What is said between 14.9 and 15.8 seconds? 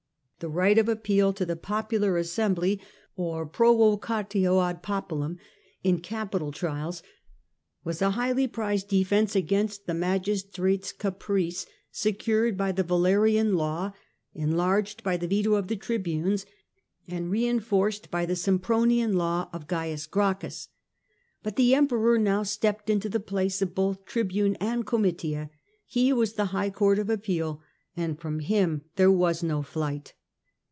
by the veto of the